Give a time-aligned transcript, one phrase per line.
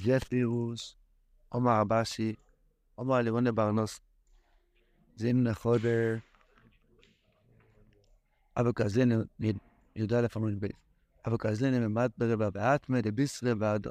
[0.00, 0.96] ג'פירוס,
[1.48, 2.34] עומר אבשי,
[2.94, 4.00] עומר לירונה ברנוס,
[5.16, 6.16] זין נחודר,
[8.56, 9.12] אבל כזין
[9.96, 10.76] י"א עמוד בייס.
[11.26, 13.90] אבל כזין ממד ברבע באטמה דביסרא ועדו.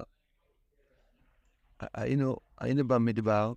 [1.79, 3.53] היינו, היינו במדבר,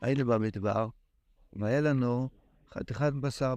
[0.00, 0.88] היינו במדבר,
[1.52, 2.28] והיה לנו
[2.70, 3.54] חתיכת בשר.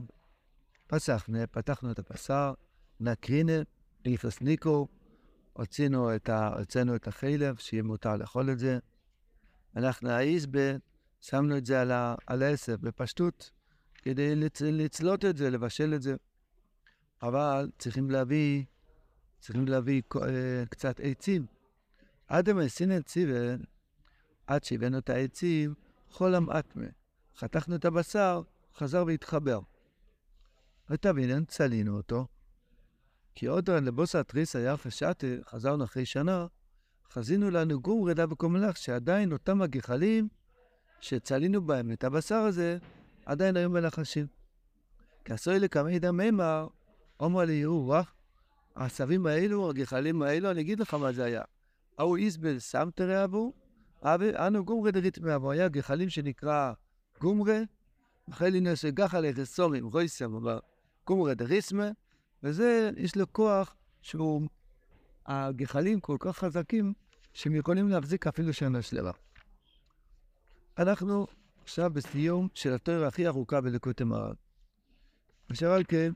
[0.87, 2.53] פסחנו, פתחנו את הבשר,
[4.05, 4.87] נקרינה, ניקו,
[5.53, 6.55] הוצאנו את, ה,
[6.95, 8.79] את החלב, שיהיה מותר לאכול את זה.
[9.75, 10.71] אנחנו האיזבה,
[11.21, 11.81] שמנו את זה
[12.27, 13.51] על, העשב, בפשטות,
[13.95, 16.15] כדי לצ, לצלות את זה, לבשל את זה.
[17.21, 18.63] אבל צריכים להביא,
[19.39, 20.19] צריכים להביא uh,
[20.69, 21.45] קצת עצים.
[22.27, 23.63] עד המסין ציוון,
[24.47, 25.73] עד שהבאנו את העצים,
[26.09, 26.85] חול המעטמה.
[27.37, 28.41] חתכנו את הבשר,
[28.75, 29.59] חזר והתחבר.
[30.89, 32.27] ותבינן, צלינו אותו.
[33.35, 36.45] כי עוד לבוסה תריסא ירפה שתה, חזרנו אחרי שנה,
[37.11, 40.27] חזינו לנו גום רדה וקומלך, שעדיין אותם הגחלים
[40.99, 42.77] שצלינו בהם את הבשר הזה,
[43.25, 44.27] עדיין היו מלחשים.
[45.25, 46.67] כעשוי לקמי דם מימר,
[47.19, 48.13] אומר לי, וואח,
[48.75, 51.41] העשבים האלו, הגחלים האלו, אני אגיד לך מה זה היה.
[51.97, 53.53] ההוא איזבל סמטרי אבו,
[54.35, 56.73] אנו גומרי דריתמי אבו, היה גחלים שנקרא
[57.21, 57.59] גומרי,
[58.31, 60.33] אחרי נעשה גחלי רסורים, רויסם,
[61.07, 61.89] גומרי דריסמה,
[62.43, 64.41] וזה, יש לו כוח שהוא,
[65.25, 66.93] הגחלים כל כך חזקים,
[67.33, 69.11] שהם יכולים להחזיק אפילו שנה שלמה.
[70.77, 71.27] אנחנו
[71.63, 74.33] עכשיו בסיום של התואר הכי ארוכה בלקוטי מרן.
[75.51, 76.11] אשר על כן,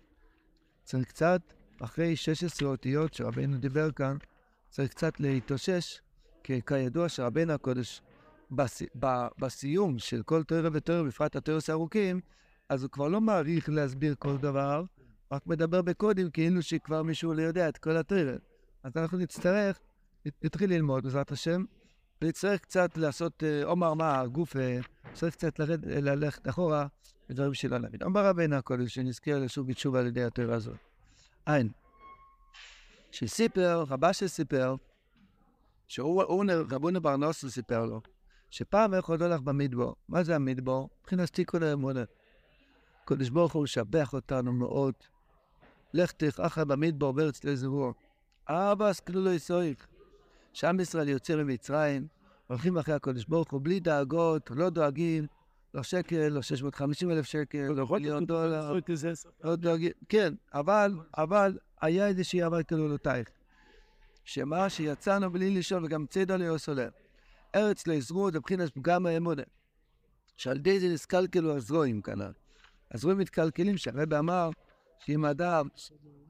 [0.83, 1.42] צריך קצת,
[1.81, 4.17] אחרי 16 אותיות שרבנו דיבר כאן,
[4.70, 6.02] צריך קצת להתאושש,
[6.44, 8.02] כי כידוע שרבנו הקודש,
[8.52, 8.81] בס...
[9.00, 9.28] ב...
[9.39, 12.22] בסיום של כל תואר ותואר, בפרט התוארס הארוכים,
[12.70, 14.83] אז הוא כבר לא מעריך להסביר כל דבר,
[15.31, 18.38] רק מדבר בקודים כאילו שכבר מישהו לא יודע את כל התואר.
[18.83, 19.80] אז אנחנו נצטרך,
[20.44, 21.64] נתחיל ללמוד בעזרת השם,
[22.22, 24.55] ונצטרך קצת לעשות עומר מה, גוף,
[25.14, 26.88] צריך קצת ללכת אחורה
[27.30, 28.04] בדברים שלא נבין.
[28.04, 30.77] אומר רבנו הקודש, שנזכר לשוב בתשובה על ידי התואר הזאת.
[31.48, 31.70] אין.
[33.11, 34.76] שסיפר, רבה שסיפר,
[35.88, 36.23] שהוא,
[36.71, 38.02] רבונו בר נוסו סיפר לו,
[38.49, 39.95] שפעם איך עוד הולך במדבור.
[40.09, 40.89] מה זה המדבור?
[41.02, 42.04] מבחינת תיקון האמונה.
[43.05, 44.94] קדוש ברוך הוא משבח אותנו מאוד.
[45.97, 47.91] לך תכחה במדבור בארץ לזרוע.
[48.49, 49.87] אבא סקלו לא יסויך.
[50.53, 52.08] שעם ישראל יוצא ממצרים,
[52.47, 55.27] הולכים אחרי הקדוש ברוך הוא בלי דאגות, לא דואגים,
[55.73, 58.73] לא שקל, לא 650 אלף שקל, לא מיליון דולר,
[59.43, 63.27] לא דואגים, כן, אבל, אבל, היה איזושהי אהבה כלולותייך.
[64.23, 66.89] שמה שיצאנו בלי לשאול וגם צידו ליוסולר.
[67.55, 69.43] ארץ לא יזרו מבחינת פגם האמונה.
[70.37, 72.31] שעל ידי זה נסקלקלו הזרועים כנ"ל.
[72.91, 74.49] הזרועים מתקלקלים, שהרבא אמר
[74.99, 75.67] שאם אדם,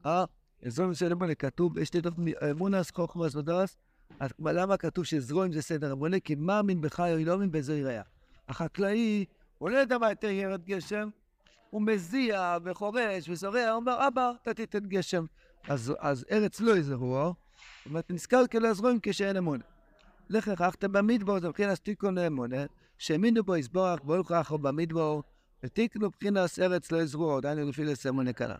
[0.06, 0.24] אה,
[0.66, 2.14] זרועים של אמונה כתוב, יש לי טוב
[2.50, 3.76] אמונס חוכמס ודרס,
[4.20, 6.20] אז למה כתוב שזרועים זה סדר אמונה?
[6.20, 8.02] כי מאמין בחי או לא מאמין בזה יראה.
[8.48, 9.24] החקלאי,
[9.58, 11.08] הוא לא יודע מה יותר ירד גשם,
[11.70, 15.24] הוא מזיע וחורש וזורע, הוא אומר, אבא, אתה תיתן גשם.
[15.68, 19.64] אז, אז ארץ לא יזרוע, זאת אומרת, נזכר כלעזרועים כשאין אמונה.
[20.30, 22.64] לכך במדבור, זה מבחינת תיקון האמונה,
[22.98, 25.22] שהאמינו בו יסבורך, ברוך אחו במדבור,
[25.62, 28.54] ותיקנו מבחינת ארץ לא יזרוע, דיינו לפי לסמונה כנ"ל.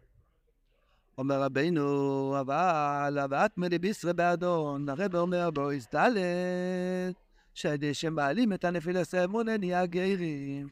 [1.18, 7.14] אומר רבינו, אבל הבאת מדי בישרה באדון, הרב אומר בו, הסתלת,
[7.54, 10.68] שעדי שמעלים את הנפילת האמונה נהיה גיירים.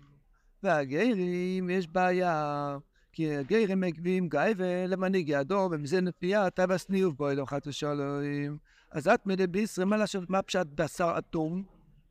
[0.62, 2.76] והגיירים יש בעיה,
[3.12, 8.58] כי הגיירים מגבים גייבה למנהיג ידו, ומזה נפייה טבס ניוב בו אלו חת ושלום.
[8.90, 11.62] אז את מדי בישראל, מה לעשות, מה פשט בשר אטום?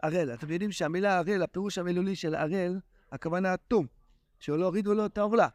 [0.02, 0.34] ערל.
[0.34, 2.80] אתם יודעים שהמילה ערל, הפירוש המילולי של ערל,
[3.12, 3.88] הכוונה אטום,
[4.46, 5.48] שלא הורידו לו את העורלה.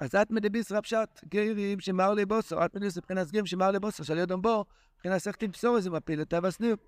[0.00, 4.18] אז את מדי בישראל פשט גיירים שמר לבוסר, את בישראל מבחינת גיירים שמר לבוסר, של
[4.18, 4.64] יודם בו,
[4.96, 6.78] מבחינת סכתים בשורי זה מפיל את טבס ניוב.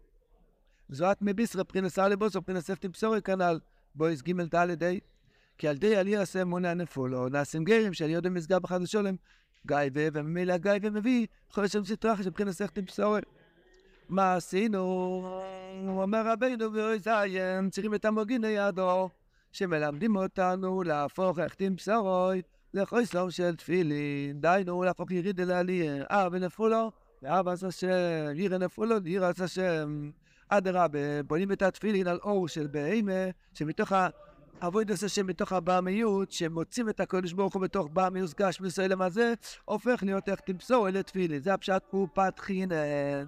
[0.90, 3.60] וזאת מביסרא מבחינת שר לבוסר, מבחינת סכתים בשורי כנ"ל,
[3.94, 4.92] בויס ג' ד' ה'.
[5.58, 9.14] כי על די עלי עשה אמונה נפולו, נעשים גרים שאני יודע מסגר בחד ושולם,
[9.66, 13.20] גייבה, וממילא גייבה מביא, יכול להיות שם סטרחה שבחינת סכתים בשורי.
[14.08, 14.80] מה עשינו?
[15.88, 19.08] אומר רבינו ואוי זיין, צריכים את המוגין לידו,
[19.52, 22.42] שמלמדים אותנו להפוך הכתים בשרוי
[22.74, 26.90] לחויסום של תפילין, דיינו להפוך יריד אל העלייה, אה ונפולו,
[27.22, 27.88] ואבא השם,
[28.34, 30.10] ירא נפולו, ירא השם.
[30.48, 33.92] אדרבה, בונים את התפילין על אור של בהמה, שמתוך
[34.60, 39.34] האבוי נושא שמתוך הבעמיות, שמוצאים את הקודש ברוך הוא בתוך בעמיוס גש מסוילם הזה,
[39.64, 41.42] הופך להיות איך תמסור אלה תפילין.
[41.42, 43.24] זה הפשט קופת חינן.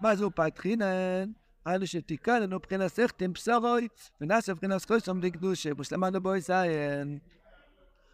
[0.00, 1.30] מה זה קופת חינן?
[1.64, 3.88] היינו שתיקנו מבחינת סכתם בשרוי,
[4.20, 7.18] ונעשה מבחינת חויסום דקדושה, ושלמנו בו יסיין.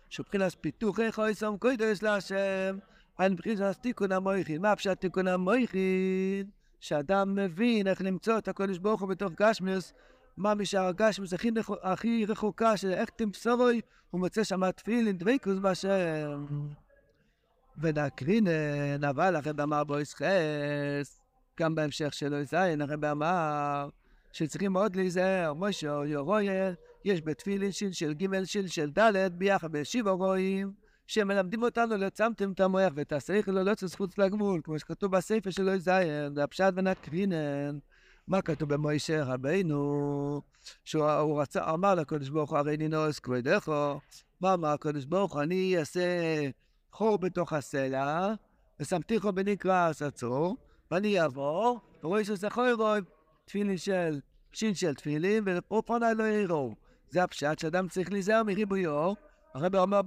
[0.09, 2.79] שבחינת פיתוחי חויסום קודש להשם,
[3.19, 4.63] על מבחינת תיקון המויכין.
[4.63, 6.51] מה פשט תיקון המויכין?
[6.81, 9.93] שאדם מבין איך למצוא את הקודש ברוך הוא בתוך גשמיוס,
[10.37, 11.51] מה משאר הגשמיוס הכי,
[11.83, 13.81] הכי רחוקה, שאיך תמסורוי,
[14.11, 16.47] הוא מוצא שם תפילין, דבקוס בהשם.
[17.79, 21.20] ונקרינן, אבל הרב אמר בו יסחס,
[21.61, 23.89] גם בהמשך שלו זין, הרב אמר
[24.33, 26.75] שצריכים מאוד להיזהר, משה יורויאל,
[27.05, 30.73] יש בתפילין שיל של ג' שיל של ד', ביחד בשיבו רואים,
[31.07, 35.79] שמלמדים אותנו לצמתם את המוח ואת השכל לא לצאת חוץ לגמול, כמו שכתוב בספר שלו
[35.79, 37.79] זין, הפשט ונקרינן.
[38.29, 40.43] מה כתוב במוישה רבינו?
[40.85, 44.01] שהוא רצה, אמר לקדוש ברוך הוא, הרי נינוס כבודךו.
[44.41, 45.43] מה אמר הקדוש ברוך הוא?
[45.43, 46.01] אני אעשה
[46.93, 48.35] חור בתוך הסלע,
[48.81, 50.57] ושמתיכו בנקרס עצור,
[50.91, 53.01] ואני אעבור, ורואה שזה חוירוי,
[53.45, 54.21] תפילין של,
[54.53, 56.75] שין של תפילין, ופרופונה לא יראו.
[57.11, 59.13] זה הפשט שאדם צריך להיזהר מריבויו.
[59.55, 60.01] הרב אומר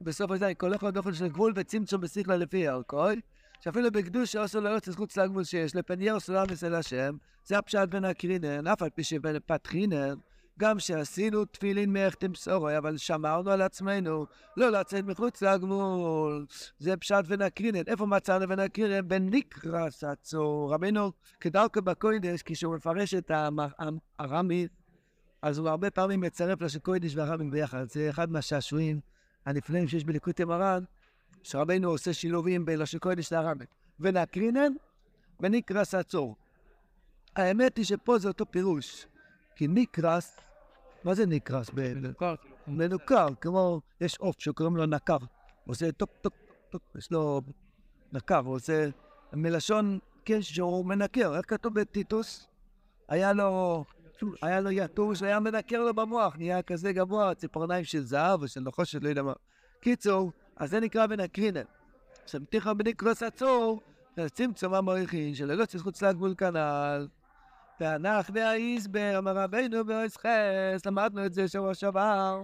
[0.00, 3.20] בסוף הזה, כל אחד באופן של גבול וצמצום בשכלה לפי ערכוי,
[3.60, 8.04] שאפילו בקדוש שעושה לו יוצא זכות לגבול שיש, לפנייר סולם אצל השם, זה הפשט בין
[8.04, 10.14] הקרינן, אף על פי שבין פתחינן,
[10.60, 14.26] גם שעשינו תפילין מאיך תמסורי, אבל שמרנו על עצמנו
[14.56, 16.46] לא לצאת מחוץ לגמול.
[16.78, 17.82] זה פשט ונקרינן.
[17.86, 19.08] איפה מצאנו ונקרינן?
[19.08, 20.74] בנקרס הצור.
[20.74, 23.30] רבינו, כדרכו בקוידש, כשהוא מפרש את
[24.18, 24.68] הרמי,
[25.42, 27.88] אז הוא הרבה פעמים מצרף לשל קוידש והרמי ביחד.
[27.88, 29.00] זה אחד מהשעשועים
[29.46, 30.84] הנפלאים שיש בליקוטי מרן,
[31.42, 33.64] שרבינו עושה שילובים בין לשל קוידש להרמי.
[34.00, 34.72] ונקרינן,
[35.40, 36.36] ונקרס הצור.
[37.36, 39.06] האמת היא שפה זה אותו פירוש.
[39.56, 40.36] כי נקרס
[41.04, 41.70] מה זה נקרס?
[41.72, 42.34] מנוכר.
[42.66, 45.16] מנוכר, כמו, יש עוף שקוראים לו נקר.
[45.16, 45.26] הוא
[45.72, 46.34] עושה טוק טוק
[46.70, 47.40] טוק, יש לו
[48.12, 48.88] נקר, הוא עושה
[49.32, 51.36] מלשון, כן, שהוא מנקר.
[51.36, 52.46] איך כתוב בטיטוס?
[53.08, 53.84] היה לו,
[54.42, 58.60] היה לו יתוש, היה מנקר לו במוח, נהיה כזה גבוה, ציפורניים של זהב או של
[58.60, 59.32] נחושת, לא יודע מה.
[59.80, 61.62] קיצור, אז זה נקרא בנקרינן.
[62.26, 63.80] שמתיך בנקרוס עצור,
[64.32, 67.06] צמצום המוריכין, שללא צזכות לגבול כנ"ל.
[67.80, 72.42] ואנחנו והאיזבר, אמר רבינו באויס חס, למדנו את זה שבוע שעבר.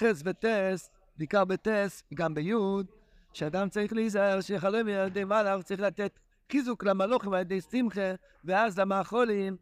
[0.00, 2.86] חס וטס, בעיקר בטס, גם ביוד,
[3.32, 6.18] שאדם צריך להיזהר שיחלום ילדי מלאך, צריך לתת
[6.52, 8.14] חיזוק למלוכים על ידי שמחה,
[8.44, 9.56] ואז למאכולים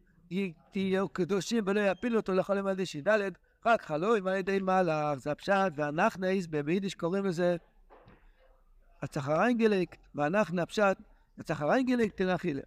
[0.75, 3.07] יהיו קדושים ולא יפילו אותו לחלום על ידי שי"ד,
[3.65, 7.55] רק חלום על ידי מלאך, זה הפשט, ואנחנו איזבר, ביידיש קוראים לזה
[9.01, 10.97] הצחריינגליק, ואנחנו הפשט,
[11.37, 12.61] הצחריינגליק תנחילה.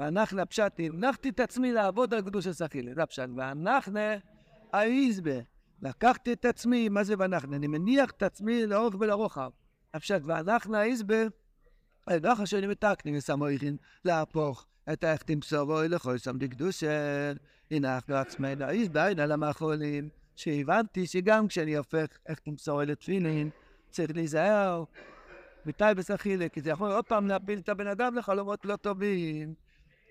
[0.00, 3.28] ואנחנו הפשט, הנחתי את עצמי לעבוד על קדוש הסחילה, זה הפשט.
[3.36, 4.00] ואנחנו
[4.72, 5.40] האיזבה,
[5.82, 7.56] לקחתי את עצמי, מה זה ואנחנו?
[7.56, 9.50] אני מניח את עצמי לאורך ולרוחב.
[9.94, 11.22] הפשט, ואנחנו האיזבה,
[12.36, 17.32] חשוב לי מתקנים וסמויכין להפוך את האכתים פסורוי לכל שם דקדושה.
[17.70, 23.50] הנחנו עצמנו אין על המאכולים, שהבנתי שגם כשאני הופך אכתים פסורוי לתפילין,
[23.90, 24.84] צריך להיזהר.
[25.66, 29.54] מתי בסחילה, כי זה יכול עוד פעם להפיל את הבן אדם לחלומות לא טובים.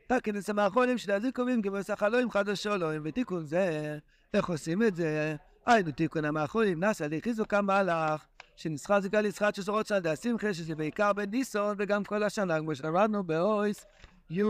[0.07, 3.97] תקנס המאחרונים של הזיכומים כמסך אלוהים חדשו אלוהים ותיקון זה,
[4.33, 5.35] איך עושים את זה?
[5.65, 11.75] היינו תיקון המאחרונים נעשה לחיזוק המהלך שנסחר זיקה לצחת שסורות צעדי השמחה שזה בעיקר בניסון
[11.79, 13.85] וגם כל השנה כמו שלמדנו באויס
[14.29, 14.41] י'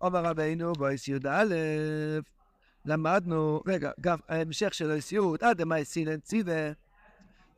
[0.00, 1.44] אומר רבינו באויס י"א
[2.84, 6.72] למדנו, רגע, גם ההמשך של אויס י' עד דמאי סינן ציבה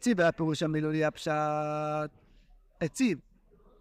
[0.00, 1.32] ציבה הפירוש המילולי הפשט
[2.80, 3.18] הציב,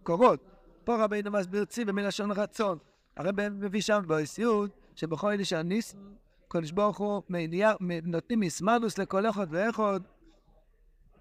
[0.04, 0.51] קורות
[0.84, 2.78] פה רבינו מסביר ציבה מלשון רצון.
[3.18, 5.96] הרב מביא שם באיסיות, שבכל ידי שהניס,
[6.48, 7.22] קדוש ברוך הוא
[8.04, 10.00] נותנים מסמנוס לכל אחד ואחד.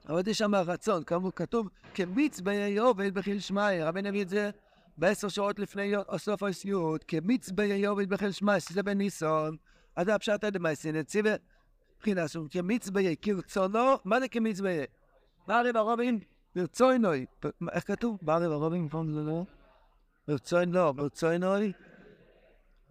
[0.08, 4.50] אבל יש שם רצון, כאמור כתוב, כמיץ ביובל בחיל שמאי, רבי נביא את זה
[4.98, 9.56] בעשר שעות לפני סוף האיסיות, כמיץ ביובל בחיל שמאי, שזה בניסון,
[9.96, 11.30] אז הפשט הדמייסין, הציבה
[11.96, 14.84] מבחינה כמיץ ביי, כרצונו, מה זה כמיץ ביי?
[15.46, 16.18] מה הרי ברובין?
[16.56, 17.26] ברצוינוי,
[17.72, 18.18] איך כתוב?
[18.22, 19.44] בערב הרובים, פעם זה לא?
[20.28, 21.72] ברצוין לא, ברצוינוי.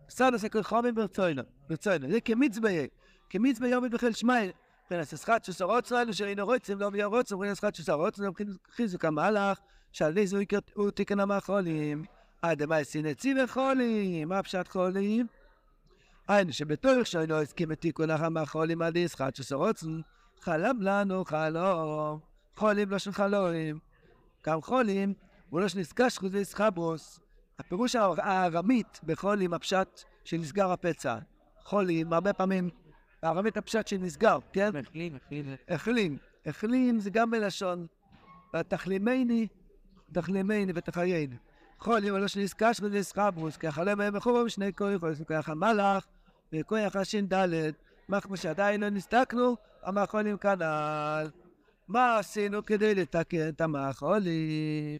[0.09, 2.11] סד עשה כל חומים ברצוינו, ברצוינו.
[2.11, 2.85] זה כמצביה,
[3.29, 4.51] כמצביה עומד בחיל שמאי.
[4.89, 8.31] כן, אז שחת שסורות שלנו שאינו רוצים, לא ביה רוצים, אומרים שחת שסורות שלנו,
[8.71, 9.59] חיזוק המהלך,
[9.91, 10.37] שעל זו
[10.73, 12.03] הוא תיקן המחולים.
[12.41, 15.27] עד מה סינצי וחולים, מה פשט חולים?
[16.27, 19.83] היינו שבתורך שהיינו הסכים את תיקון המחולים על ידי שחת שסורות
[20.41, 22.28] חלם לנו חלום.
[22.59, 23.79] חולים לא של חלומים.
[24.45, 25.13] גם חולים,
[25.49, 27.19] הוא לא שנזקש חוץ ויסחברוס.
[27.59, 31.17] הפירוש הארמית בחולים הפשט שנסגר הפצע.
[31.63, 32.69] חולים, הרבה פעמים,
[33.23, 34.75] הארמית הפשט שנסגר, כן?
[34.75, 35.55] החלים, החלים.
[35.69, 36.17] החלים.
[36.45, 37.87] החלים זה גם בלשון.
[38.67, 39.47] תחלימני,
[40.11, 41.35] תחלימני ותחייני.
[41.79, 46.05] חולים, לא שנזקש חוץ ויסחברוס, כי החלם מהם מחורם שני כוחות, כוח המלאך
[46.53, 47.33] וכוח הש"ד.
[48.07, 51.27] מה כמו שעדיין לא נסתכנו, המחולים כנ"ל.
[51.89, 54.97] מה עשינו כדי לתקן את המאכולים?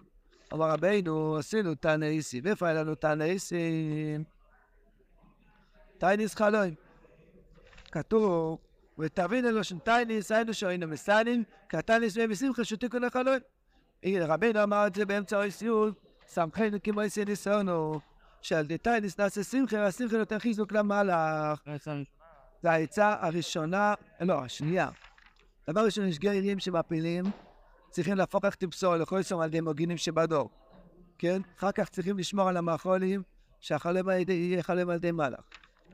[0.54, 2.48] אמר רבינו, עשינו תנאיסים.
[2.48, 4.24] איפה היה לנו תנאיסים?
[5.98, 6.74] טייניס חלוים.
[7.92, 8.58] כתוב,
[9.00, 13.42] ותבין אלו של טייניס, היינו שהיינו מסנים, כי הטייניס מהם בשמחה שתיקו לחלוים.
[14.06, 15.92] רבינו אמר את זה באמצע האיסיון,
[16.28, 18.00] סמכנו כמו איסי ניסיונו,
[18.42, 21.62] שעל די טייניס נעשה שמחה, והשמחה נותן חיזוק למהלך.
[22.64, 24.90] זה העצה הראשונה, לא, השנייה.
[25.72, 27.26] דבר ראשון, יש גרים שמפילים,
[27.90, 30.50] צריכים להפוך איך טיפסו לכל סום על ידי מוגינים שבדור.
[31.18, 31.42] כן?
[31.58, 33.24] אחר כך צריכים לשמור על המאכולים,
[33.60, 35.42] שהחלום יהיה חלום על ידי מלאך.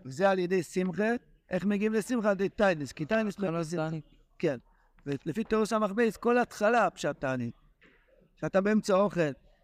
[0.06, 1.10] וזה על ידי שמחה,
[1.50, 2.30] איך מגיעים לשמחה?
[2.30, 3.36] על ידי טיינס, כי טיינס.
[4.40, 4.58] כן.
[5.06, 7.62] ולפי תירוס המכבס, כל התחלה פשט תענית.
[8.38, 9.22] כשאתה באמצע אוכל,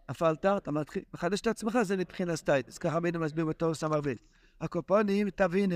[0.09, 2.77] נפלת, אתה מתחיל, מחדש את עצמך, זה מבחינת טיינס.
[2.77, 4.17] ככה ביינו מסביר בתירוס המכבס.
[4.61, 5.71] הקופונים, תבין,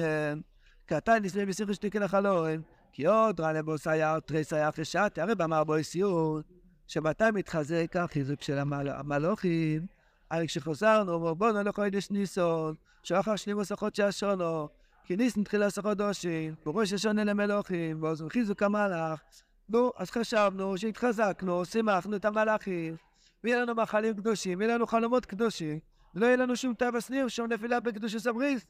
[0.88, 2.62] כי הטיינס בשמחה שתיקן החלום.
[2.96, 6.40] כי עוד רע לבוס היה תריס היה חשת, הרי אמר בו סיור,
[6.88, 9.86] שמתי מתחזק החיזוק של המלוכים?
[10.32, 14.68] הרי כשחוזרנו, בואו נלך חודש ניסון, שאחר שלימוס החודשי השונו,
[15.04, 19.22] כי ניסן תחילה סחוד דושים, בראש השונה למלוכים, ועוזרים חיזוק המלאך.
[19.70, 22.96] נו, אז חשבנו שהתחזקנו, שימחנו את המלאכים,
[23.44, 25.80] ויהיה לנו מאכלים קדושים, ויהיה לנו חלומות קדושים,
[26.14, 28.66] לא יהיה לנו שום תו הסניר, שום נפילה בקדוש הסבריס.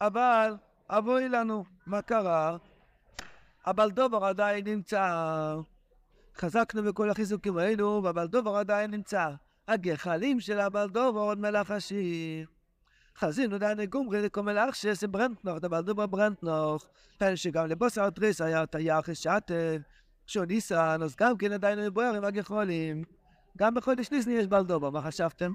[0.00, 0.54] אבל,
[0.90, 2.56] אבוי לנו, מה קרה?
[3.66, 5.56] הבלדובר עדיין נמצא.
[6.36, 9.30] חזקנו בכל החיזוקים האלו, והבלדובר עדיין נמצא.
[9.68, 12.46] הגחלים של הבלדובר עוד מלאך השיר.
[13.18, 16.86] חזינו דייני גומרי לקומל זה ברנטנוך, דבלדובר ברנטנוך.
[17.18, 19.76] פן שגם לבוסר טריס היה תייר חשעתם.
[20.26, 23.04] שו ניסן, אז גם כן עדיין מבואר עם הגחולים.
[23.58, 25.52] גם בחודש ניסן יש בלדובר, מה חשבתם?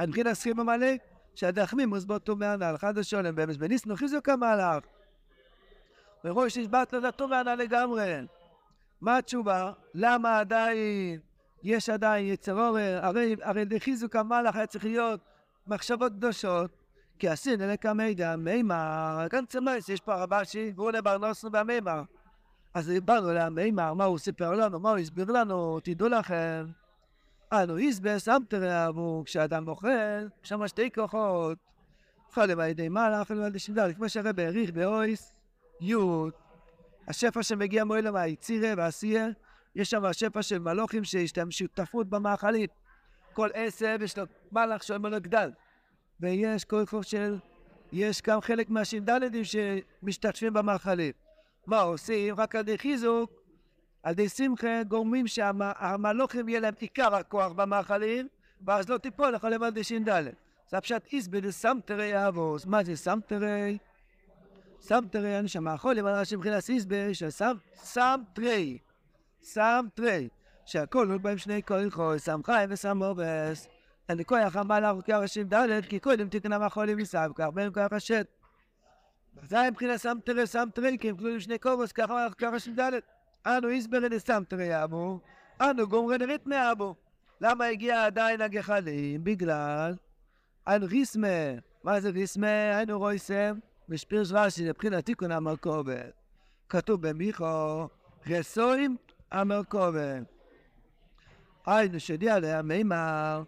[0.00, 0.86] מבחינת הסכים המלא,
[1.34, 4.84] שהדחמים מוסבוטו מהנ"ל, חד ושולם, באמס בניסן חיזוק המהלך.
[6.24, 8.14] וראש נשבעת לדתו וענה לגמרי.
[9.00, 9.72] מה התשובה?
[9.94, 11.20] למה עדיין,
[11.62, 13.00] יש עדיין יצר עורר?
[13.02, 15.20] הרי, הרי לחיזוק המלאך היה צריך להיות
[15.66, 16.70] מחשבות קדושות,
[17.18, 22.02] כי עשין אלקה מידע, מימר, כאן צמאס, יש פה רבשי, והוא לבר נוסנו והמימר.
[22.74, 26.66] אז דיברנו על המימר, מה הוא סיפר לנו, מה הוא הסביר לנו, תדעו לכם.
[27.52, 29.88] אנו איזבס אמתרי אבו, כשאדם אוכל,
[30.42, 31.58] שם שתי כוחות.
[32.28, 35.33] אוכל על ידי מלאך, על ידי שמדל, כמו שהרב העריך באויס.
[35.80, 35.94] י',
[37.08, 39.28] השפע שמגיע מעולם היצירה והעשייה,
[39.74, 42.70] יש שם השפע של מלוכים שיש להם שותפות במאכלית.
[43.32, 45.50] כל עשב יש לו מלאך שאומר לו גדל.
[46.20, 47.38] ויש כל חוב של,
[47.92, 51.12] יש גם חלק מהש"דדים שמשתתפים במאכלים.
[51.66, 52.34] מה עושים?
[52.34, 53.32] רק על ידי חיזוק,
[54.02, 58.28] על ידי שמחה, גורמים שהמלוכים יהיה להם עיקר הכוח במאכלים,
[58.66, 60.08] ואז לא תיפול לך לבד ש"ד.
[60.70, 62.66] זה הפשט איזבד סמטרי אבוס.
[62.66, 63.78] מה זה סמטרי?
[64.86, 68.78] סם תרי, אני שם החולים על ראשי מבחינת סיסבר, שסם, סם תרי,
[69.42, 70.28] סם תרי,
[70.64, 73.68] שהכל הוא בהם שני כל חוי, סם חי וסם מובס.
[74.08, 78.26] אני כוח אמר לך כראשים ד' כי קודם תקנה מהחולים מסם, כך בין כוח השט.
[79.42, 82.74] זה מבחינת סם תרי, סם תרי, כי הם כלולים שני קובוס, ככה אמר לך כראשים
[82.74, 82.92] ד'.
[83.46, 85.20] אנו איסברי לסם תרי אבו,
[85.60, 86.94] אנו גומרי לריתמי אבו.
[87.40, 89.24] למה הגיע עדיין הגחלים?
[89.24, 89.94] בגלל
[90.68, 91.52] אנו ריסמה.
[91.84, 92.76] מה זה ריסמה?
[92.76, 93.58] היינו רויסם.
[93.88, 96.12] בשפירש רש"י לבחינת תיקון המרכובת.
[96.68, 97.88] כתוב במיכו,
[98.26, 98.96] רסוים
[99.30, 100.22] המרכובת.
[101.66, 103.42] היינו שדיע עליה מימר,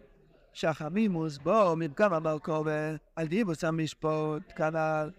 [0.53, 5.11] שהחמימוס בו מפגם המרכובת, על דיבוס המשפוט, כנ"ל.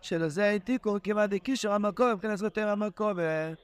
[0.00, 3.58] שלזה אין תיקון כמעט דקישור המרכובת מבחינת זכותר המרכובת.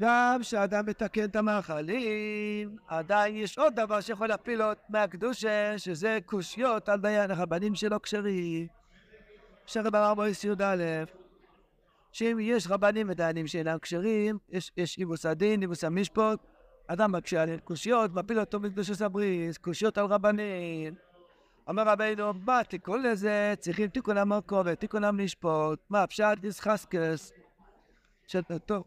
[0.00, 6.88] גם כשאדם מתקן את המאכלים, עדיין יש עוד דבר שיכול להפיל עוד מהקדושה, שזה קושיות
[6.88, 8.79] על דיין הרבנים שלא כשרים.
[9.70, 11.04] שהרב אמר י"א,
[12.12, 16.40] שאם יש רבנים ודיינים שאינם כשרים, יש, יש איבוס הדין, איבוס המשפוט,
[16.86, 20.94] אדם מקשה על קושיות, מפיל אותו מקדושת הבריס, קושיות על רבנים.
[21.70, 23.54] אמר רבינו, מה תיקון לזה?
[23.58, 27.32] צריכים תיקון המרכובת, תיקון המשפוט, מה פשט דיסחסקס.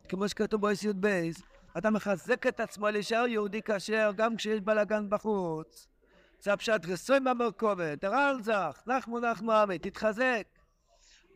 [0.09, 1.07] כמו שכתוב בויס י"ב,
[1.77, 5.87] אתה מחזק את עצמו להישאר יהודי כשר גם כשיש בלאגן בחוץ.
[6.41, 10.43] זה הפשט רסוי מהמרכובת, הרל זך, נחמו נחמו עמי, תתחזק.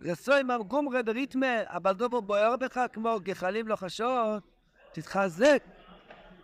[0.02, 4.44] רסוי גומרד דריתמה, אבל דובו בוער בך כמו גחלים לוחשות,
[4.92, 5.64] תתחזק.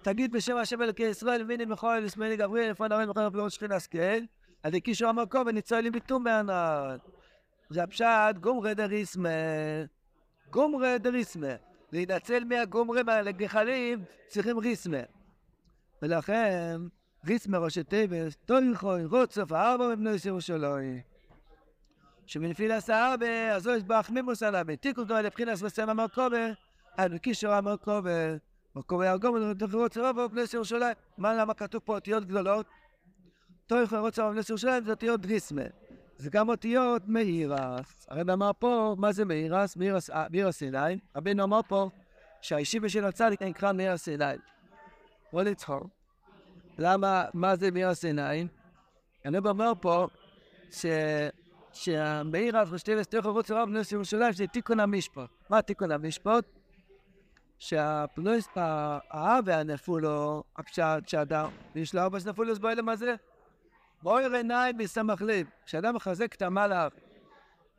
[0.02, 4.20] תגיד בשם השם אלוקי ישראל, ויני מכל ישמעאלי גבריאל, לפון הרן מכל פירות שכינה השכל,
[4.64, 6.98] על קישור המקום וניצולים ביטום בענן.
[7.70, 9.30] זה הפשט גומרי דריסמה,
[10.50, 11.56] גומרי דריסמה.
[11.92, 14.98] להינצל מהגומרים האלה, גחלים, צריכים ריסמה.
[16.02, 16.82] ולכן,
[17.26, 21.13] ריסמה ראשי טבס, תולכוי, רוצף, ארבע מבני ירושלים.
[22.26, 26.48] שמנפילה סעבה, אז יש באחמימוס עליו, תיקו כבר לבחינס וסם המרכובה,
[27.00, 28.36] אנו קישור המרכובה,
[28.76, 30.96] מקום ירגום, תוכו צרוב ובנס ירושלים.
[31.18, 32.66] מה, למה כתוב פה אותיות גדולות?
[33.68, 35.62] תוכו צרוב ובנס ירושלים זה אותיות דריסמה.
[36.18, 38.06] זה גם אותיות מאירס.
[38.10, 39.78] הרב אמר פה, מה זה מאירס?
[39.78, 41.00] מאירס אה, סיני.
[41.16, 41.90] רבינו אמר פה
[42.42, 44.26] שהישיבה של הצדיק נקרא מאירס סיני.
[45.34, 45.82] בוא לצחור.
[46.78, 48.48] למה, מה זה מאירס סיני?
[49.26, 50.08] הרב אומר פה
[50.72, 50.86] ש...
[51.74, 55.30] שהמאיר על חשתי וסתיך רוץ רב נס ירושלים זה תיקון המשפט.
[55.50, 56.46] מה תיקון המשפט?
[57.60, 63.16] שהפלוס, האב והנפולו, הפשט שאדם, יש לו ארבע שנפולוס בו אלם הזה.
[64.04, 66.94] מאויר עיניים מסמך לב, כשאדם מחזק את המלאך,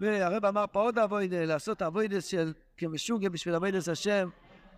[0.00, 4.28] והרב אמר פה עוד אבוידה, לעשות אבוידס של כמשוגע בשביל אבוידס השם,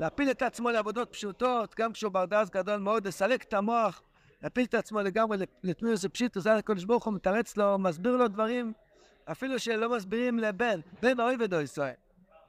[0.00, 4.02] להפיל את עצמו לעבודות פשוטות, גם כשהוא ברדס גדול מאוד, לסלק את המוח,
[4.42, 8.72] להפיל את עצמו לגמרי לתמיוס ופשיטוס, אז הקדוש ברוך הוא מתרץ לו, מסביר לו דברים,
[9.30, 11.94] אפילו שלא מסבירים לבן, בן אוהב את ישראל.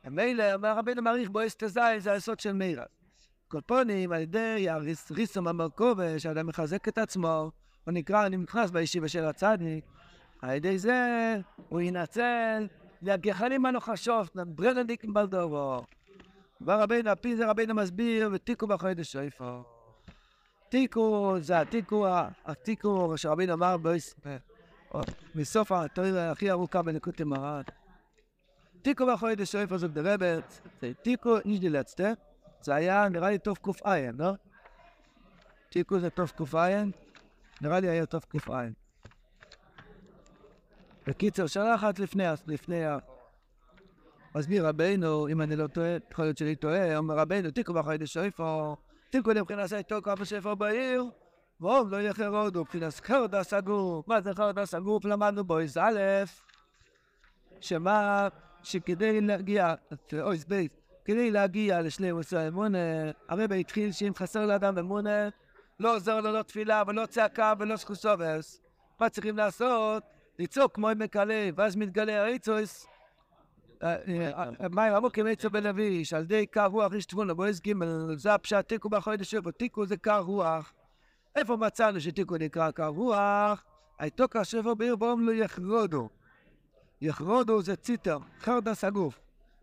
[0.10, 2.86] מילא, אומר רבינו מעריך בו אסתזאי, זה היסוד של מירה.
[3.48, 7.52] כל פונים, על ידי הריסום המרכובה, שאדם מחזק את עצמו,
[7.86, 9.86] הוא נקרא, אני נכנס בישיבה של הצדיק,
[10.42, 11.36] על ידי זה
[11.70, 12.68] הוא ינצל
[13.02, 15.84] והגחלים הנוחשות, ברנדיק בלדובו.
[16.62, 19.64] בא רבינו, הפי זה רבינו מסביר, ותיקו בחודש שויפו.
[20.70, 22.08] תיקו זה התיקו,
[22.46, 23.78] התיקו שרבינו אמר
[25.36, 27.62] מסוף התיאוריה הכי ארוכה בנקודת מרן.
[28.82, 30.70] תיקו בחודש שויפו זאת דרבת,
[31.02, 32.12] תיקו איש דילצתה,
[32.62, 34.34] זה היה נראה לי טוב ק"ע, לא?
[35.70, 36.84] תיקו זה טוב ק"ע,
[37.62, 38.68] נראה לי היה טוב ק"ע.
[41.08, 42.98] בקיצר, שנה אחת לפני, לפני ה...
[44.36, 48.76] מסביר רבנו, אם אני לא טועה, יכול להיות שאני טועה, אומר רבנו, תיקו בחודש שויפו,
[49.10, 51.04] תיקו לבחינת תיקו כמה שפר בעיר,
[51.62, 54.04] ואום לא יחר הודו, מבחינת חרדה סגור.
[54.08, 55.00] מה זה חרדה סגור?
[55.04, 56.00] למדנו בויז א',
[57.62, 58.28] שמה,
[58.64, 59.74] שכדי להגיע,
[60.22, 60.72] אוי בית,
[61.06, 62.78] כדי להגיע לשלימוס האמונה,
[63.30, 65.30] הרב התחיל שאם חסר לאדם אמונה,
[65.80, 68.62] לא עוזר לו לא תפילה ולא צעקה ולא סחוסובס.
[69.00, 70.04] מה צריכים לעשות?
[70.40, 72.88] לצעוק כמו עם מקלה, ואז מתגלה האיצוס.
[74.72, 77.74] מים עמוק עם עצו בן אביש, על ידי קר רוח איש תבונה, בועז ג',
[78.16, 80.74] זה הפשט, תיקו בחודש שבו, תיקו זה קר רוח.
[81.38, 83.64] איפה מצאנו שתיקו נקרא קר רוח?
[84.00, 86.10] הייתו כשפר בעיר באום לא יחרודו.
[87.02, 89.20] יחרודו זה ציטר, חרדס הגוף.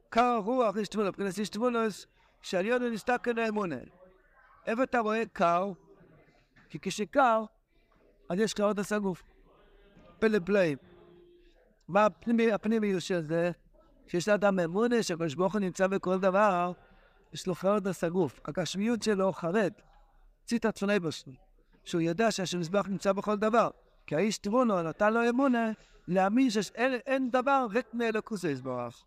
[0.08, 2.06] קר רוח איש תבונה, מבחינת איש תבונוס,
[2.42, 3.76] שעליונו נסתכל האמונה.
[4.66, 5.72] איפה אתה רואה קר?
[6.70, 7.44] כי כשקר,
[8.28, 9.22] אז יש חרדס הגוף.
[10.18, 10.78] פלא פלאים.
[11.88, 12.06] מה
[12.52, 13.50] הפנימיות של זה?
[14.06, 16.72] שיש לאדם אמונה שהקדוש ברוך הוא נמצא בכל דבר,
[17.32, 18.40] יש לו חרדס הגוף.
[18.44, 19.72] הגשמיות שלו חרד.
[20.44, 21.43] ציטה צפוני בשני.
[21.84, 23.70] שהוא יודע שהשמזבח נמצא בכל דבר.
[24.06, 25.70] כי האיש טרונו נתן לו אמונה
[26.08, 29.04] להאמין שאין דבר ריק מאלוקוס יסברך.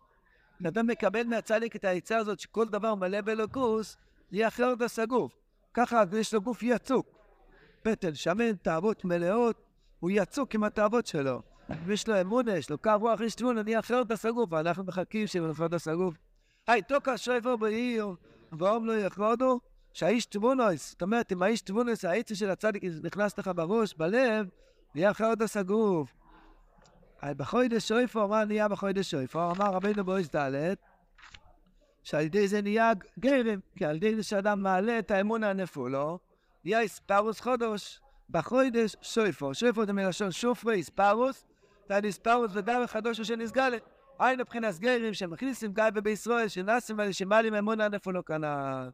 [0.66, 3.96] אדם מקבל מהצדיק את העצה הזאת שכל דבר מלא באלוקוס,
[4.32, 5.32] יהיה אחרת הסגוף.
[5.74, 7.06] ככה יש לו גוף יצוק.
[7.82, 9.56] פטל, שמן, תאוות מלאות,
[10.00, 11.42] הוא יצוק עם התאוות שלו.
[11.86, 15.50] ויש לו אמונה, יש לו קו רוח איש תבונה, נהיה אחרת הסגוף, ואנחנו מחכים שיהיה
[15.50, 16.14] אחרת הסגוף.
[16.66, 18.14] היי, תוקע שויפר בעיר,
[18.52, 19.60] ואום לא יכרודו,
[19.98, 24.48] שהאיש תבונוס, זאת אומרת, אם האיש תבונוס, העצה של הצדיק נכנס לך בראש, בלב,
[24.94, 26.14] נהיה חרדס הגוף.
[27.22, 29.50] בחוידש שויפו, מה נהיה בחוידש שויפו?
[29.50, 30.74] אמר רבינו בויס ד'
[32.02, 36.18] שעל ידי זה נהיה גרם, כי על ידי זה שאדם מעלה את האמון הנפולו,
[36.64, 38.00] נהיה איספרוס חודש.
[38.30, 41.44] בחוידש שויפו, שויפו זה מלשון שופרי איספרוס,
[41.88, 43.82] זה איספרוס ודם החדוש שנסגלת.
[44.18, 48.88] היינו מבחינת גרים שמכניסים גיא ובישראל, שנאסים על שמעלים אמון הנפולו כנ"ל.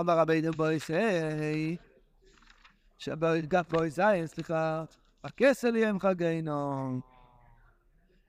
[0.00, 1.76] אמר רבינו בויסי,
[3.70, 4.84] בוי זין, סליחה,
[5.24, 7.00] הכסל יהיה חגינו.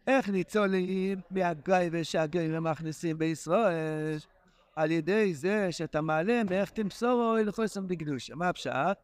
[0.08, 4.18] איך ניצולים מהגיא ושהגרים מכניסים בישראל?
[4.76, 8.36] על ידי זה שאתה מעלה מאיך תמסורו אל חוסם בקדושה.
[8.36, 8.98] מה הפשט?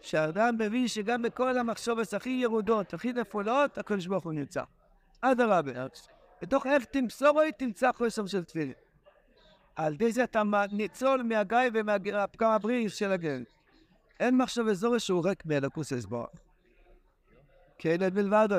[0.00, 4.62] שהאדם מבין שגם בכל המחשבות הכי ירודות, הכי נפולות, הקדוש ברוך הוא נמצא.
[5.20, 5.86] אדרבה.
[6.42, 8.72] בתוך איך תמסורו תמצא חוסם של תפילין.
[9.76, 13.42] על ידי זה אתה ניצול מהגיא ומהפגם הבריאיס של הגן.
[14.20, 16.26] אין מחשב אזורי שהוא ריק מאלוקוס אסבור.
[17.78, 18.56] כי אין את מלבדו.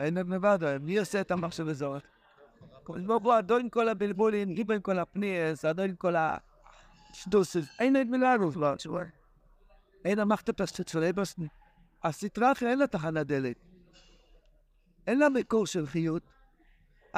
[0.00, 0.66] אין את מלבדו.
[0.80, 2.00] מי עושה את המחשב אזורי?
[2.84, 6.14] כמו בו אדון כל הבלבולים, גיבן כל הפניאס, אדון כל
[7.10, 7.66] השדוסס.
[7.80, 8.62] אין את מלבדו.
[10.04, 11.48] אין המחת פסטת של אבסני.
[12.04, 13.56] הסטרה אחרי אין לה תחנת דלת.
[15.06, 16.22] אין לה מקור של חיות.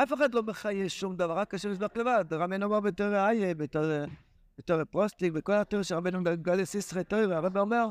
[0.03, 2.25] אף אחד לא מחיה שום דבר, רק כאשר נזבח לבד.
[2.33, 3.55] רבנו אמר בתור איה,
[4.59, 7.89] בתור פרוסטיק, בכל התיאור שרבנו מגלה סיסרי תיאור, הרב אומר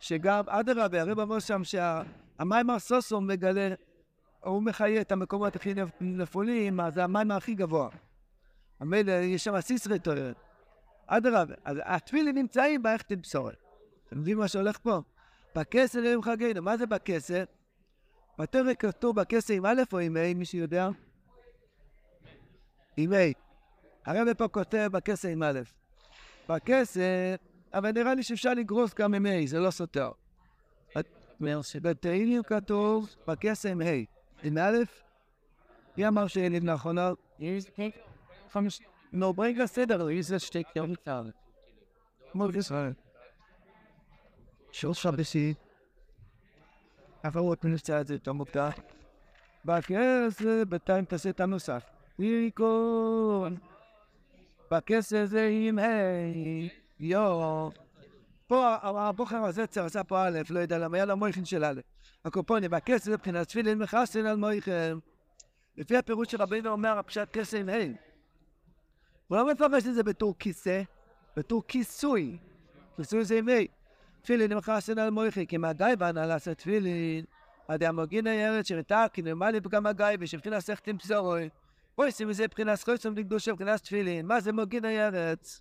[0.00, 3.74] שגם אדרבה, הרב אומר שם שהמים הסוסו מגלה,
[4.40, 7.88] הוא מחיה את המקומות הכי נפולים, אז זה המים הכי גבוה.
[8.80, 10.32] המילא, יש שם סיסרי תיאור.
[11.06, 13.56] אדרבה, אז התפילין נמצאים באיך תמסורת.
[14.06, 15.00] אתם יודעים מה שהולך פה?
[15.56, 16.62] בכסר יום חגינו.
[16.62, 17.44] מה זה בכסר?
[18.38, 20.88] בתורה כתוב בכסר עם א' או עם ה', מי שיודע?
[23.00, 23.16] עם ה'.
[24.06, 25.60] הרב פה כותב בכסר עם א'.
[26.48, 27.34] בכסר,
[27.74, 30.10] אבל נראה לי שאפשר לגרוס גם עם ה', זה לא סותר.
[31.82, 34.04] בתהילים כתוב בכסר עם ה'.
[34.42, 34.76] עם א',
[35.96, 37.10] מי אמר שאין לאחרונה?
[39.12, 41.22] נו, ברגע סדר, איזה שתי קילומטר.
[42.32, 42.92] כמו ישראל.
[44.72, 45.54] שלושה בשיא.
[47.22, 48.70] עברות מנוסע את זה יותר מוקדם.
[49.64, 51.97] בכסף, בינתיים תעשה את הנוסף.
[52.18, 53.56] ויקון.
[54.70, 55.82] בכסף זה עם ה'
[57.00, 57.68] יו.
[58.46, 61.80] פה הבוחר הזה עשה פה א', לא יודע למה, היה לו מויכן של א'.
[62.24, 64.96] הקופוני, בכסף זה מבחינת תפילין מחסן על מויכן.
[65.76, 67.72] לפי הפירוש של רבינו אומר, הפשט כסף עם ה'.
[69.28, 70.82] הוא לא מפרש את זה בתור כיסא,
[71.36, 72.38] בתור כיסוי.
[72.96, 73.52] כיסוי זה עם ה'.
[74.22, 77.24] תפילין מחסן על מויכן, כי מהגיא בנה לעשות תפילין.
[77.68, 81.48] עד המוגין הירד שריתה, כי נאמר לי פגם הגיא, ושבחינה סכתים פזורוי.
[81.98, 84.26] בואי שים מזה מבחינת חוסם לקדושה, מבחינת תפילין.
[84.26, 85.60] מה זה מוגין הירץ?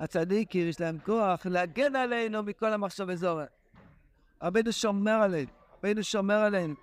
[0.00, 3.44] הצדיקים יש להם כוח להגן עלינו מכל המחשב אזורי.
[4.42, 6.74] רבנו שומר עלינו, רבנו שומר עלינו.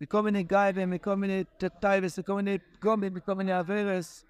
[0.00, 1.44] מכל מיני גייבים, מכל מיני
[1.80, 4.24] טייבס, מכל מיני פגומים, מכל מיני אברס.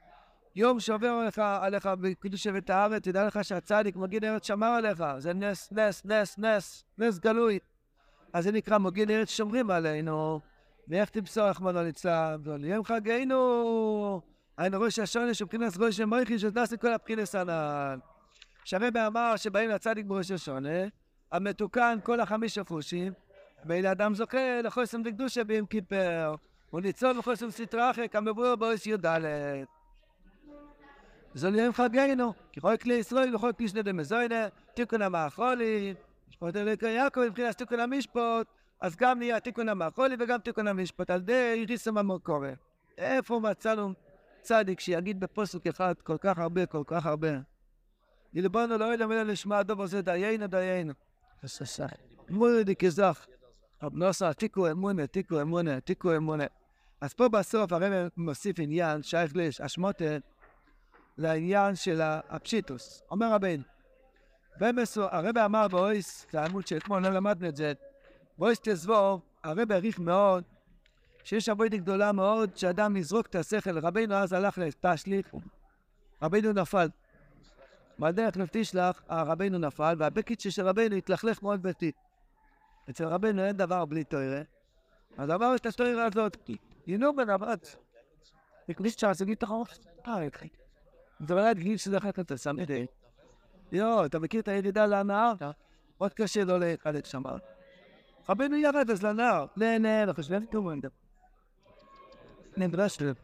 [0.56, 5.04] יום שעובר עליך, עליך בקדוש שבט הארץ, תדע לך שהצדיק מגין ארץ שמר עליך.
[5.18, 7.58] זה נס, נס, נס, נס, נס גלוי.
[8.32, 10.40] אז זה נקרא מגין ארץ שומרים עלינו.
[10.88, 12.36] ואיך תמסור רחמנא ליצלן?
[12.64, 14.20] יום חגנו.
[14.58, 17.98] היינו ראש השונה שבחינת ראש המויכי שנכנס לכל הבחינס הנ"ל.
[18.64, 20.84] שהרבא אמר שבאים לצדיק בראש השונה,
[21.32, 23.12] המתוקן כל החמיש הפושים,
[23.64, 26.34] ואלה אדם זוכה לחוסם דקדושה ביום כיפר,
[26.72, 29.06] וניצול בחוסם סטרחק המבואר באוס י"ד.
[31.34, 35.94] זו ליום חגנו, כי כל כלי ישראל וכל כלי שני דמזוינה, תיקון המאכולים,
[36.28, 38.46] משפט אלוקי יעקב מבחינת תיקון המשפט,
[38.84, 42.48] אז גם נהיה תיקון המאכולים וגם תיקון המשפט, על די ריסם המקורא.
[42.98, 43.92] איפה מצאנו
[44.40, 47.28] צדיק שיגיד בפוסק אחד כל כך הרבה, כל כך הרבה?
[48.34, 50.92] ילבנו לא אלא אלא לשמע הדוב הזה דיינו דיינו.
[52.30, 53.26] אמונה דכזך.
[53.82, 56.44] רב נוסע, תיקו אמונה, תיקו אמונה, תיקו אמונה.
[57.00, 60.16] אז פה בסוף הרב מוסיף עניין שייך להשמותה
[61.18, 63.02] לעניין של הפשיטוס.
[63.10, 63.62] אומר רבינו,
[64.96, 67.72] הרב אמר באויס, זה העמוד שאתמול לא למדנו את זה,
[68.38, 70.44] באויס תזבור, הרב העריך מאוד
[71.24, 73.78] שיש עבודה גדולה מאוד שאדם יזרוק את השכל.
[73.78, 75.34] רבינו אז הלך לתשליך,
[76.22, 76.88] רבינו נפל.
[77.98, 81.96] בדרך לתשלח, רבינו נפל, והבקיצ'ה של רבינו התלכלך מאוד ביתית.
[82.90, 84.42] אצל רבינו אין דבר בלי תוירה.
[85.18, 86.50] הדבר יש את התוירה הזאת.
[86.86, 87.76] יינו בן אבת.
[88.68, 89.64] הקדיש צ'ארס, תגיד תחור.
[91.20, 92.84] זה באמת גיל שזה אחת אתה שם את זה.
[93.72, 95.34] יואו, אתה מכיר את הידידה לנהר?
[96.00, 97.22] מאוד קשה לא להיחלק שם.
[98.28, 99.46] רבינו ירד אז לנהר.
[99.56, 100.78] לא, לא, אנחנו שניהם כמובן.
[102.56, 103.16] נדרש לב.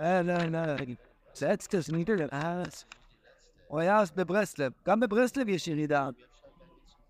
[0.00, 0.60] אה, לא, לא,
[1.34, 2.62] זה אצטס, נידר, אה,
[3.68, 4.72] הוא היה אז בברסלב.
[4.86, 6.08] גם בברסלב יש ירידה.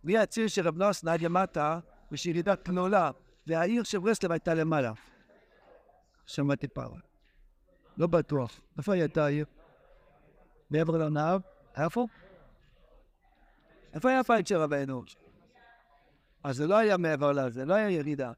[0.04, 1.78] מי הציר של רב נוס נעד ימטה,
[2.12, 3.10] יש ירידה תלולה,
[3.46, 4.92] והעיר של ברסלב הייתה למעלה.
[6.26, 6.90] שמעתי פעם.
[7.96, 8.60] לא בטוח.
[8.78, 9.46] איפה הייתה העיר?
[10.70, 11.36] מעבר לנהר?
[11.76, 12.06] איפה?
[13.94, 15.02] איפה היה פייט של רבנו?
[16.44, 18.32] אז זה לא היה מעבר לזה, לא היה ירידה.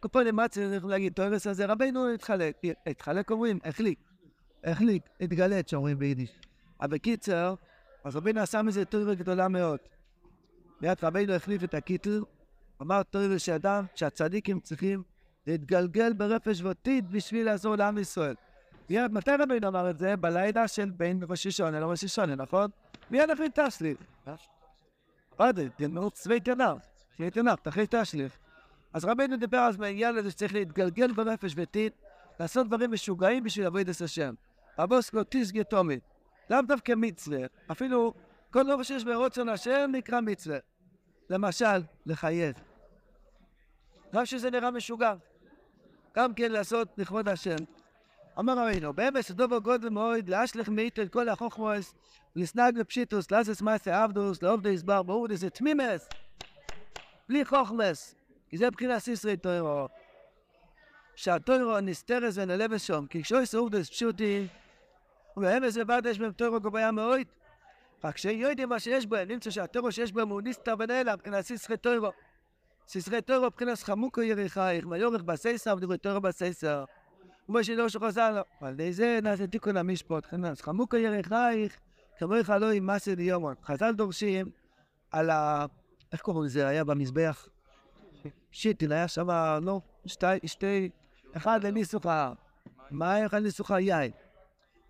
[0.00, 3.98] כל פעם למה צריך להגיד, תורס הזה, רבנו התחלק, התחלק אומרים, החליק,
[4.64, 6.30] החליק, התגלת, שאומרים ביידיש.
[6.80, 7.54] אבל בקיצר,
[8.04, 9.78] אז רבינו עשה מזה תורה גדולה מאוד.
[10.80, 12.22] מיד רבינו החליף את הקיטר,
[12.82, 15.02] אמר תורה שאדם, שהצדיקים צריכים
[15.46, 18.34] להתגלגל ברפש ועתיד בשביל לעזור לעם ישראל.
[18.90, 20.16] מיד, מתי רבינו אמר את זה?
[20.16, 22.70] בלילה של בין ראש השונה לראש השונה, נכון?
[23.10, 23.98] מיד תשליך.
[25.38, 25.68] מה זה?
[25.76, 26.76] תנור צווי תנר.
[27.20, 28.38] שיהיה תנר, תחרי תשליך.
[28.92, 31.92] אז רבינו דיבר אז בעניין הזה שצריך להתגלגל ברפש ועתיד,
[32.40, 34.34] לעשות דברים משוגעים בשביל לעבוד את השם.
[34.78, 35.98] הבוס לא תסגי תומי.
[36.50, 37.38] לאו דווקא מצווה,
[37.70, 38.14] אפילו
[38.50, 40.58] כל דבר שיש ברוצון השם נקרא מצווה.
[41.30, 42.54] למשל, לחייב.
[44.12, 45.14] גם שזה נראה משוגע.
[46.16, 47.56] גם כן לעשות לכבוד השם.
[48.38, 51.94] אמר רבינו, באמס דובר גודל מאוד, להשליך מאיתו את כל החוכמוס,
[52.36, 56.08] לסנג לפשיטוס, לעשס מעשה עבדוס, לעובדי הסבר, ברור לזה תמימס,
[57.30, 58.14] בלי חוכמס,
[58.48, 59.88] כי זה מבחינת סיסרי טוירו.
[61.14, 64.46] שהטוירו נסתרס ונלבס שום, כי כשאויס עובדוס פשוטי,
[65.36, 67.20] ובאמס לבד יש בהם טוירו גבויה מאוד.
[68.04, 72.10] רק שיודעים מה שיש בהם, נמצא שהטוירו שיש בהם הוא נסתר ונעלם, מבחינת סיסרי טוירו.
[72.88, 76.84] סיסרי טוירו מבחינת חמוקו יריחייך, מיורך בסייסר ודברי טוירו בסייסר.
[77.46, 78.42] כמו שלא שחוזר לו.
[78.60, 81.78] על ידי זה נעשה תיקון המשפט, חנס חמוקו יריחייך,
[82.18, 83.54] כמוך לא עם מסה דיומון.
[83.64, 84.50] חז"ל דורשים
[85.10, 85.66] על ה...
[86.12, 86.68] איך קוראים לזה?
[86.68, 87.48] היה במזבח?
[88.50, 89.28] שיטין, היה שם,
[89.62, 90.90] לא, שתי, שתי,
[91.36, 94.10] אחד לניסוך המים, אחד לניסוך היין.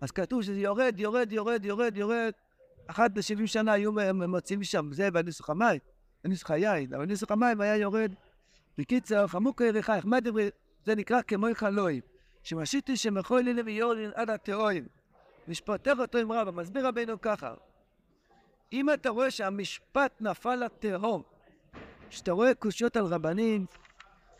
[0.01, 2.31] אז כתוב שזה יורד, יורד, יורד, יורד, יורד.
[2.87, 3.91] אחת ל-70 שנה היו
[4.27, 5.79] מוצאים משם, זה בניסוך המים,
[6.23, 8.11] בניסוך היין, אבל בניסוך המים היה יורד.
[8.77, 10.17] בקיצר, חמוקי יריחייך, מה?
[10.85, 12.01] זה נקרא כמו חלואים.
[12.43, 14.85] שמשיתי שמכוי לי למיורין עד התיאורים.
[15.47, 17.53] משפטך אותו עם רבא, מסביר רבינו ככה.
[18.73, 21.21] אם אתה רואה שהמשפט נפל לתהום,
[22.09, 23.65] שאתה רואה קושיות על רבנים,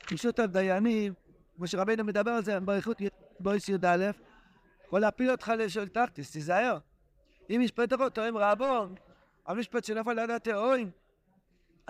[0.07, 1.13] קושיות על דיינים,
[1.55, 2.97] כמו שרבינו מדבר על זה באריכות
[3.39, 4.11] בויס י"א,
[4.87, 6.77] יכול להפיל אותך לשאול תחתיס, תיזהר.
[7.49, 8.95] אם משפט אותו עם רבון,
[9.47, 10.91] המשפט שנפל עד התיאורים,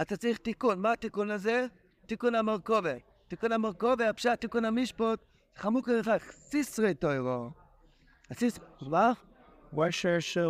[0.01, 0.81] אתה צריך תיקון.
[0.81, 1.65] מה התיקון הזה?
[2.05, 2.93] תיקון המרכובה.
[3.27, 5.19] תיקון המרכובה, הפשט, תיקון המשפט,
[5.55, 7.49] חמוק לך, סיסרי טוירו.
[8.29, 8.59] הסיס...
[8.81, 9.11] מה?
[9.73, 10.47] וושר של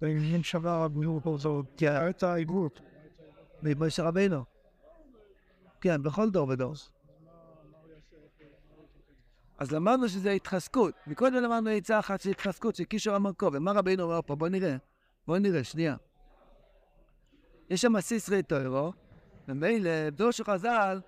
[0.00, 2.80] בעניין שבר הגבול זו תיארת העיגות.
[3.62, 4.44] ממשה רבינו.
[5.80, 6.74] כן, בכל דור ודור.
[9.58, 10.94] אז למדנו שזה התחזקות.
[11.06, 13.54] מקודם למדנו עצה אחת של התחזקות, של קישור המרכוב.
[13.54, 14.34] ומה רבינו אומר פה?
[14.34, 14.76] בוא נראה.
[15.26, 15.96] בוא נראה, שנייה.
[17.70, 18.92] יש שם סיסרי טוירו,
[19.48, 21.00] ומילא, דור של חז"ל,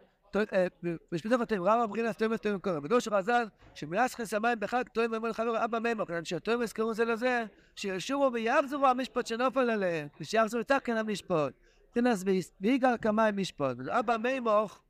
[1.13, 2.81] בשביל אתם רב אמרינס תואם ותואם קורא.
[2.81, 7.05] בדור של חז"ל, שמלאס חסמיים בחג תואם ואומר לחבר אבא מימו, כיוון שהתואם יזכרו זה
[7.05, 7.45] לזה,
[7.77, 11.53] שישובו ויחזרו המשפט שנופל עליהם, ושיחזרו לתקן המשפט.
[11.89, 12.25] מבחינס
[12.61, 13.77] ויגאל כמיים משפט.
[13.89, 14.83] אבא מימוך,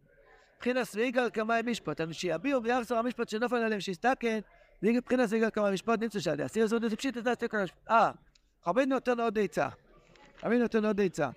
[0.56, 2.00] מבחינס ויגאל כמיים משפט.
[2.12, 4.38] שיביעו ויחזרו המשפט שנופל עליהם, שיסתקן,
[4.82, 6.18] מבחינס ויגאל כמיים משפט, נמצא.
[6.46, 7.90] אסיר זאת זה פשיט את התקן המשפט.
[7.90, 8.10] אה,
[8.66, 9.68] רבינו נותן עוד עצה.
[10.44, 11.30] רבינו נותן עוד עצה.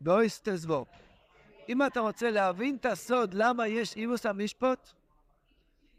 [0.00, 0.86] באויס תזבור.
[1.68, 4.92] אם אתה רוצה להבין את הסוד למה יש אימוס המשפט,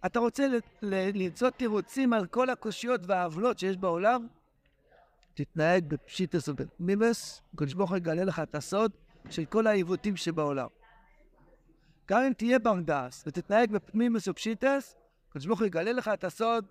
[0.05, 0.47] אתה רוצה
[0.81, 4.27] למצוא תירוצים על כל הקושיות והעוולות שיש בעולם,
[5.33, 8.91] תתנהג בפשיטס ובמימוס, הקדוש ברוך הוא יגלה לך את הסוד
[9.29, 10.67] של כל העיוותים שבעולם.
[12.07, 14.95] גם אם תהיה ברדס ותתנהג בפמימוס ופשיטס,
[15.29, 16.65] הקדוש ברוך הוא יגלה לך את הסוד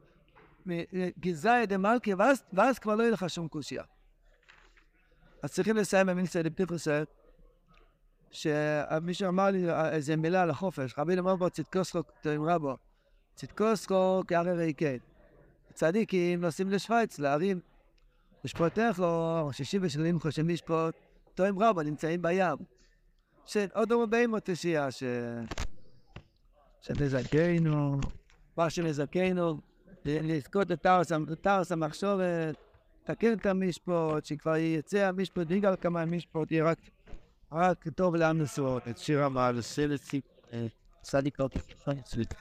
[0.66, 3.82] מגזאי דמלכי, ואז, ואז כבר לא יהיה לך שום קושייה.
[5.42, 7.04] אז צריכים לסיים במינסי דפטיפוסר.
[8.34, 12.76] שמישהו אמר לי איזה מילה על החופש, רבי אמר בו צדקוסקו תאמרה בו,
[13.34, 14.96] צדקוסקו כהרי ריקן.
[15.74, 17.60] צדיקים נוסעים לשוויץ, לערים.
[18.44, 20.94] משפטך או שישים ושנים חושבים לשפוט,
[21.34, 22.56] תואם רבו נמצאים בים.
[23.46, 25.02] שעוד הרבה תשיע, ש...
[26.80, 28.00] שנזכנו,
[28.56, 29.60] מה שנזכנו,
[30.04, 30.86] לזכות את
[31.70, 32.56] המחשורת,
[33.02, 36.78] לתקן את המשפט, שכבר יצא המשפט, בגלל כמה המשפט יהיה רק
[37.54, 38.88] רק טוב לעם נשואות.
[38.88, 40.20] את שיר המעל סלצי,
[41.02, 42.32] צדיק תפסה, צדיק